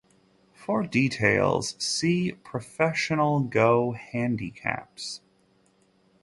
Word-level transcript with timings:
For 0.55 0.81
details 0.81 1.75
see 1.79 2.31
professional 2.31 3.41
go 3.41 3.91
handicaps. 3.91 5.21